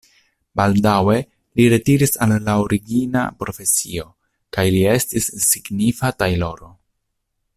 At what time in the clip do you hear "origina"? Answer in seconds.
2.63-3.25